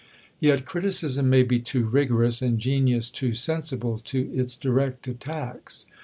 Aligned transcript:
Yet 0.39 0.65
criticism 0.65 1.29
may 1.29 1.43
be 1.43 1.59
too 1.59 1.85
rigorous, 1.85 2.41
and 2.41 2.57
genius 2.57 3.07
too 3.11 3.35
sensible 3.35 3.99
to 4.05 4.31
its 4.33 4.55
direst 4.55 5.07
attacks. 5.07 5.85